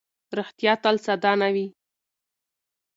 ریښتیا 0.37 0.73
تل 0.83 0.95
ساده 1.05 1.31
نه 1.41 1.49
وي. 1.53 1.67